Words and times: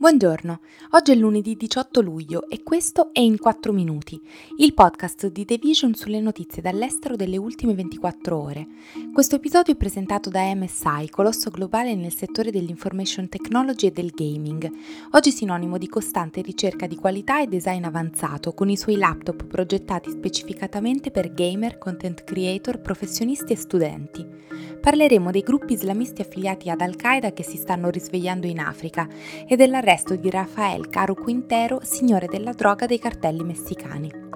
Buongiorno, 0.00 0.60
oggi 0.92 1.12
è 1.12 1.14
lunedì 1.14 1.56
18 1.56 2.00
luglio 2.00 2.48
e 2.48 2.62
questo 2.62 3.10
è 3.12 3.20
In 3.20 3.36
4 3.36 3.70
Minuti, 3.70 4.18
il 4.56 4.72
podcast 4.72 5.26
di 5.26 5.44
The 5.44 5.58
Vision 5.58 5.92
sulle 5.92 6.20
notizie 6.20 6.62
dall'estero 6.62 7.16
delle 7.16 7.36
ultime 7.36 7.74
24 7.74 8.34
ore. 8.34 8.66
Questo 9.12 9.36
episodio 9.36 9.74
è 9.74 9.76
presentato 9.76 10.30
da 10.30 10.54
MSI, 10.54 11.10
colosso 11.10 11.50
globale 11.50 11.94
nel 11.94 12.14
settore 12.14 12.50
dell'information 12.50 13.28
technology 13.28 13.88
e 13.88 13.90
del 13.90 14.10
gaming, 14.14 14.70
oggi 15.10 15.32
sinonimo 15.32 15.76
di 15.76 15.86
costante 15.86 16.40
ricerca 16.40 16.86
di 16.86 16.96
qualità 16.96 17.42
e 17.42 17.46
design 17.46 17.84
avanzato, 17.84 18.54
con 18.54 18.70
i 18.70 18.78
suoi 18.78 18.96
laptop 18.96 19.44
progettati 19.44 20.10
specificatamente 20.10 21.10
per 21.10 21.34
gamer, 21.34 21.76
content 21.76 22.24
creator, 22.24 22.80
professionisti 22.80 23.52
e 23.52 23.56
studenti. 23.56 24.38
Parleremo 24.80 25.30
dei 25.30 25.42
gruppi 25.42 25.74
islamisti 25.74 26.22
affiliati 26.22 26.70
ad 26.70 26.80
Al-Qaeda 26.80 27.32
che 27.32 27.42
si 27.42 27.58
stanno 27.58 27.90
risvegliando 27.90 28.46
in 28.46 28.60
Africa 28.60 29.06
e 29.46 29.54
della 29.54 29.80
l'arresto 29.90 30.14
di 30.14 30.30
Rafael 30.30 30.88
Caro 30.88 31.14
Quintero, 31.14 31.80
signore 31.82 32.26
della 32.28 32.52
droga 32.52 32.86
dei 32.86 33.00
cartelli 33.00 33.42
messicani. 33.42 34.29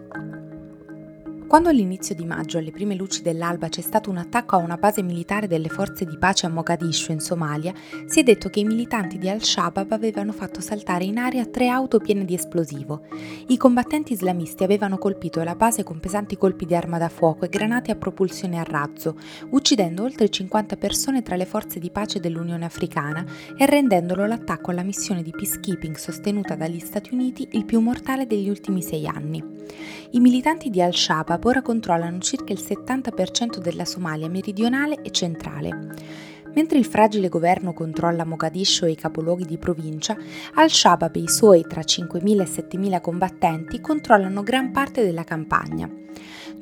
Quando 1.55 1.71
all'inizio 1.71 2.17
di 2.17 2.25
maggio, 2.25 2.59
alle 2.59 2.73
prime 2.73 2.97
luci 2.97 3.23
dell'alba, 3.23 3.69
c'è 3.69 3.81
stato 3.81 4.11
un 4.11 4.17
attacco 4.17 4.57
a 4.57 4.59
una 4.59 4.77
base 4.77 5.03
militare 5.03 5.47
delle 5.47 5.69
forze 5.69 6.05
di 6.05 6.19
pace 6.19 6.47
a 6.47 6.49
Mogadiscio, 6.49 7.13
in 7.13 7.21
Somalia, 7.21 7.73
si 8.07 8.19
è 8.19 8.23
detto 8.25 8.49
che 8.49 8.59
i 8.59 8.65
militanti 8.65 9.19
di 9.19 9.29
Al-Shabaab 9.29 9.93
avevano 9.93 10.33
fatto 10.33 10.61
saltare 10.61 11.05
in 11.05 11.17
aria 11.17 11.47
tre 11.47 11.69
auto 11.69 12.01
piene 12.01 12.25
di 12.25 12.35
esplosivo. 12.35 13.03
I 13.47 13.57
combattenti 13.57 14.15
islamisti 14.15 14.65
avevano 14.65 14.99
colpito 14.99 15.45
la 15.45 15.55
base 15.55 15.85
con 15.85 16.01
pesanti 16.01 16.37
colpi 16.37 16.67
di 16.67 16.75
arma 16.75 16.99
da 16.99 17.09
fuoco 17.09 17.45
e 17.45 17.49
granate 17.49 17.93
a 17.93 17.97
propulsione 17.97 18.59
a 18.59 18.65
razzo, 18.65 19.17
uccidendo 19.51 20.03
oltre 20.03 20.29
50 20.29 20.77
persone 20.77 21.23
tra 21.23 21.37
le 21.37 21.47
forze 21.47 21.79
di 21.79 21.91
pace 21.91 22.19
dell'Unione 22.19 22.65
Africana 22.65 23.25
e 23.57 23.65
rendendolo 23.65 24.27
l'attacco 24.27 24.73
alla 24.73 24.83
missione 24.83 25.23
di 25.23 25.31
peacekeeping 25.31 25.95
sostenuta 25.95 26.57
dagli 26.57 26.81
Stati 26.81 27.15
Uniti 27.15 27.47
il 27.53 27.65
più 27.65 27.79
mortale 27.79 28.27
degli 28.27 28.49
ultimi 28.49 28.83
sei 28.83 29.07
anni. 29.07 29.63
I 30.11 30.21
militanti 30.21 30.69
di 30.69 30.83
Al-Shabaab 30.83 31.43
ora 31.45 31.63
controllano 31.63 32.19
circa 32.19 32.53
il 32.53 32.61
70% 32.61 33.59
della 33.59 33.85
Somalia 33.85 34.29
meridionale 34.29 35.01
e 35.03 35.11
centrale. 35.11 36.23
Mentre 36.55 36.79
il 36.79 36.85
fragile 36.85 37.29
governo 37.29 37.73
controlla 37.73 38.25
Mogadiscio 38.25 38.87
e 38.87 38.93
i 38.93 38.97
capoluoghi 38.97 39.45
di 39.45 39.59
provincia, 39.59 40.17
Al-Shabaab 40.55 41.17
e 41.17 41.21
i 41.21 41.29
suoi 41.29 41.63
tra 41.67 41.81
5.000 41.81 42.41
e 42.41 42.45
7.000 42.45 43.01
combattenti 43.01 43.81
controllano 43.81 44.43
gran 44.43 44.71
parte 44.71 45.05
della 45.05 45.25
campagna. 45.25 45.91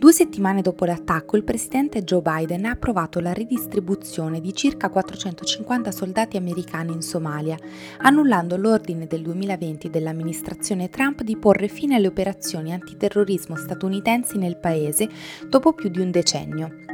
Due 0.02 0.12
settimane 0.12 0.62
dopo 0.62 0.84
l'attacco, 0.84 1.36
il 1.36 1.44
presidente 1.44 2.02
Joe 2.02 2.22
Biden 2.22 2.64
ha 2.64 2.70
approvato 2.70 3.20
la 3.20 3.32
ridistribuzione 3.32 4.40
di 4.40 4.52
circa 4.52 4.88
450 4.88 5.92
soldati 5.92 6.36
americani 6.36 6.92
in 6.92 7.02
Somalia, 7.02 7.56
annullando 7.98 8.56
l'ordine 8.56 9.06
del 9.06 9.22
2020 9.22 9.90
dell'amministrazione 9.90 10.90
Trump 10.90 11.22
di 11.22 11.36
porre 11.36 11.68
fine 11.68 11.94
alle 11.94 12.08
operazioni 12.08 12.72
antiterrorismo 12.72 13.54
statunitensi 13.54 14.38
nel 14.38 14.56
paese 14.56 15.08
dopo 15.48 15.72
più 15.72 15.88
di 15.88 16.00
un 16.00 16.10
decennio. 16.10 16.91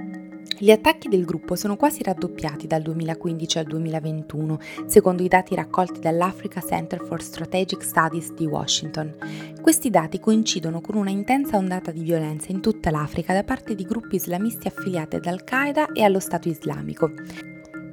Gli 0.61 0.73
attacchi 0.73 1.09
del 1.09 1.25
gruppo 1.25 1.55
sono 1.55 1.77
quasi 1.77 2.03
raddoppiati 2.03 2.67
dal 2.67 2.83
2015 2.83 3.59
al 3.59 3.65
2021, 3.67 4.59
secondo 4.87 5.23
i 5.23 5.29
dati 5.29 5.55
raccolti 5.55 6.01
dall'Africa 6.01 6.61
Center 6.61 7.01
for 7.01 7.23
Strategic 7.23 7.81
Studies 7.81 8.33
di 8.33 8.45
Washington. 8.45 9.15
Questi 9.63 9.89
dati 9.89 10.19
coincidono 10.19 10.81
con 10.81 10.97
una 10.97 11.11
intensa 11.11 11.59
ondata 11.59 11.93
di 11.93 12.03
violenza 12.03 12.51
in 12.51 12.61
tutta 12.61 12.91
l'Africa 12.91 13.33
da 13.33 13.45
parte 13.45 13.77
di 13.77 13.85
gruppi 13.85 14.17
islamisti 14.17 14.67
affiliati 14.67 15.15
ad 15.15 15.27
Al-Qaeda 15.27 15.93
e 15.93 16.03
allo 16.03 16.19
Stato 16.19 16.49
islamico. 16.49 17.13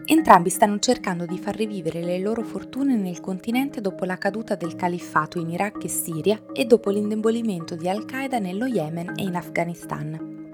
Entrambi 0.08 0.50
stanno 0.50 0.80
cercando 0.80 1.28
di 1.28 1.38
far 1.38 1.56
rivivere 1.56 2.02
le 2.02 2.18
loro 2.18 2.42
fortune 2.42 2.96
nel 2.96 3.20
continente 3.20 3.80
dopo 3.80 4.06
la 4.06 4.18
caduta 4.18 4.56
del 4.56 4.76
califfato 4.76 5.38
in 5.38 5.52
Iraq 5.52 5.84
e 5.84 5.88
Siria 5.88 6.42
e 6.52 6.66
dopo 6.66 6.90
l'indebolimento 6.90 7.76
di 7.76 7.88
Al-Qaeda 7.88 8.40
nello 8.40 8.66
Yemen 8.66 9.14
e 9.18 9.22
in 9.22 9.36
Afghanistan. 9.36 10.45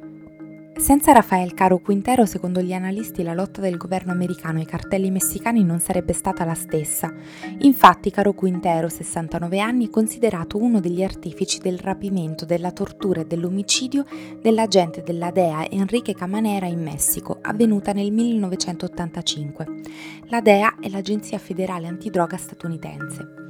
Senza 0.82 1.12
Rafael 1.12 1.54
Caro 1.54 1.78
Quintero, 1.78 2.26
secondo 2.26 2.60
gli 2.60 2.74
analisti, 2.74 3.22
la 3.22 3.36
lotta 3.36 3.62
del 3.62 3.78
governo 3.78 4.12
americano 4.12 4.58
ai 4.58 4.66
cartelli 4.66 5.12
messicani 5.12 5.64
non 5.64 5.80
sarebbe 5.80 6.12
stata 6.12 6.44
la 6.44 6.56
stessa. 6.56 7.14
Infatti, 7.60 8.10
Caro 8.10 8.34
Quintero, 8.34 8.90
69 8.90 9.60
anni, 9.60 9.86
è 9.86 9.90
considerato 9.92 10.58
uno 10.58 10.80
degli 10.80 11.04
artefici 11.04 11.60
del 11.60 11.78
rapimento, 11.78 12.46
della 12.46 12.72
tortura 12.72 13.22
e 13.22 13.26
dell'omicidio 13.26 14.06
dell'agente 14.42 15.04
della 15.04 15.30
DEA 15.30 15.70
Enrique 15.70 16.16
Camanera 16.16 16.66
in 16.66 16.82
Messico, 16.82 17.38
avvenuta 17.44 17.94
nel 17.94 18.12
1985. 18.12 19.66
La 20.30 20.42
DEA 20.42 20.78
è 20.80 20.90
l'agenzia 20.90 21.38
federale 21.38 21.86
antidroga 21.86 22.38
statunitense. 22.38 23.41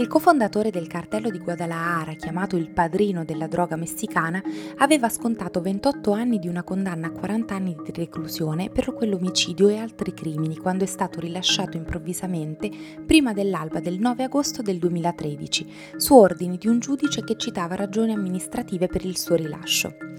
Il 0.00 0.08
cofondatore 0.08 0.70
del 0.70 0.86
cartello 0.86 1.28
di 1.28 1.38
Guadalajara, 1.38 2.14
chiamato 2.14 2.56
il 2.56 2.70
padrino 2.70 3.22
della 3.22 3.46
droga 3.46 3.76
messicana, 3.76 4.42
aveva 4.78 5.10
scontato 5.10 5.60
28 5.60 6.12
anni 6.12 6.38
di 6.38 6.48
una 6.48 6.62
condanna 6.62 7.08
a 7.08 7.10
40 7.10 7.54
anni 7.54 7.76
di 7.84 7.92
reclusione 7.92 8.70
per 8.70 8.94
quell'omicidio 8.94 9.68
e 9.68 9.76
altri 9.76 10.14
crimini 10.14 10.56
quando 10.56 10.84
è 10.84 10.86
stato 10.86 11.20
rilasciato 11.20 11.76
improvvisamente 11.76 12.70
prima 13.04 13.34
dell'alba 13.34 13.80
del 13.80 13.98
9 13.98 14.24
agosto 14.24 14.62
del 14.62 14.78
2013, 14.78 15.70
su 15.96 16.14
ordini 16.14 16.56
di 16.56 16.66
un 16.66 16.78
giudice 16.78 17.22
che 17.22 17.36
citava 17.36 17.74
ragioni 17.74 18.14
amministrative 18.14 18.86
per 18.86 19.04
il 19.04 19.18
suo 19.18 19.34
rilascio. 19.34 20.09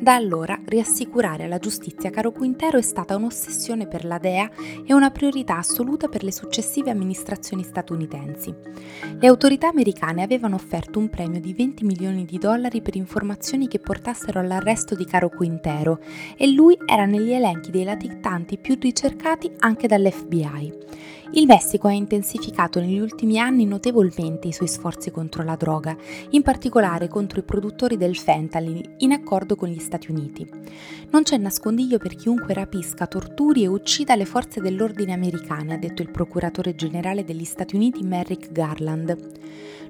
Da 0.00 0.14
allora 0.14 0.58
riassicurare 0.64 1.44
alla 1.44 1.58
giustizia 1.58 2.10
Caro 2.10 2.30
Quintero 2.30 2.78
è 2.78 2.82
stata 2.82 3.16
un'ossessione 3.16 3.88
per 3.88 4.04
la 4.04 4.18
DEA 4.18 4.50
e 4.86 4.94
una 4.94 5.10
priorità 5.10 5.58
assoluta 5.58 6.08
per 6.08 6.22
le 6.22 6.32
successive 6.32 6.90
amministrazioni 6.90 7.64
statunitensi. 7.64 8.54
Le 9.18 9.26
autorità 9.26 9.68
americane 9.68 10.22
avevano 10.22 10.54
offerto 10.54 10.98
un 10.98 11.10
premio 11.10 11.40
di 11.40 11.52
20 11.52 11.84
milioni 11.84 12.24
di 12.24 12.38
dollari 12.38 12.80
per 12.80 12.94
informazioni 12.94 13.66
che 13.66 13.80
portassero 13.80 14.38
all'arresto 14.38 14.94
di 14.94 15.04
Caro 15.04 15.30
Quintero 15.30 15.98
e 16.36 16.48
lui 16.52 16.78
era 16.86 17.04
negli 17.04 17.32
elenchi 17.32 17.72
dei 17.72 17.84
latitanti 17.84 18.56
più 18.56 18.76
ricercati 18.78 19.50
anche 19.58 19.88
dall'FBI. 19.88 20.86
Il 21.32 21.44
Messico 21.44 21.88
ha 21.88 21.92
intensificato 21.92 22.80
negli 22.80 22.98
ultimi 22.98 23.38
anni 23.38 23.66
notevolmente 23.66 24.48
i 24.48 24.52
suoi 24.52 24.68
sforzi 24.68 25.10
contro 25.10 25.42
la 25.42 25.56
droga, 25.56 25.94
in 26.30 26.40
particolare 26.40 27.06
contro 27.08 27.40
i 27.40 27.42
produttori 27.42 27.98
del 27.98 28.16
fentanyl, 28.16 28.94
in 28.98 29.12
accordo 29.38 29.54
con 29.54 29.68
gli 29.68 29.78
Stati 29.78 30.10
Uniti. 30.10 30.48
Non 31.10 31.22
c'è 31.22 31.36
nascondiglio 31.36 31.98
per 31.98 32.16
chiunque 32.16 32.54
rapisca, 32.54 33.06
torturi 33.06 33.62
e 33.62 33.68
uccida 33.68 34.16
le 34.16 34.24
forze 34.24 34.60
dell'ordine 34.60 35.12
americane, 35.12 35.74
ha 35.74 35.78
detto 35.78 36.02
il 36.02 36.10
procuratore 36.10 36.74
generale 36.74 37.24
degli 37.24 37.44
Stati 37.44 37.76
Uniti 37.76 38.02
Merrick 38.02 38.50
Garland. 38.50 39.16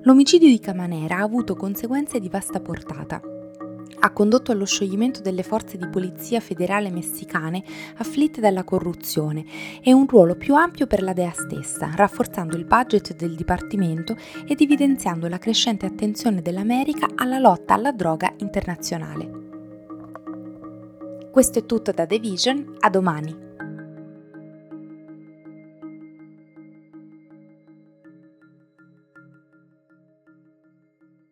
L'omicidio 0.03 0.48
di 0.48 0.60
Camanera 0.60 1.16
ha 1.16 1.22
avuto 1.22 1.56
conseguenze 1.56 2.20
di 2.20 2.28
vasta 2.28 2.60
portata 2.60 3.20
ha 4.00 4.10
condotto 4.10 4.53
allo 4.53 4.65
scioglimento 4.65 5.21
delle 5.21 5.43
forze 5.43 5.76
di 5.76 5.88
polizia 5.88 6.41
federale 6.41 6.91
messicane 6.91 7.62
afflitte 7.97 8.41
dalla 8.41 8.65
corruzione 8.65 9.44
e 9.82 9.93
un 9.93 10.06
ruolo 10.06 10.37
più 10.37 10.54
ampio 10.54 10.87
per 10.87 11.03
la 11.03 11.12
DEA 11.12 11.32
stessa, 11.32 11.91
rafforzando 11.94 12.56
il 12.56 12.65
budget 12.65 13.15
del 13.16 13.34
Dipartimento 13.34 14.16
ed 14.47 14.60
evidenziando 14.60 15.28
la 15.28 15.38
crescente 15.38 15.87
attenzione 15.87 16.43
dell'America 16.43 17.09
alla 17.15 17.38
lotta 17.38 17.75
alla 17.75 17.93
droga 17.93 18.32
internazionale. 18.38 19.47
Questo 21.31 21.59
è 21.60 21.66
tutto 21.66 21.93
da 21.93 22.06
The 22.06 22.19
Vision, 22.19 22.77
a 22.81 22.91
domani! 22.91 23.47